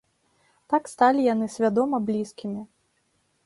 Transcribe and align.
Так 0.73 0.83
сталі 0.93 1.27
яны 1.33 1.49
свядома 1.59 2.03
блізкімі. 2.11 2.61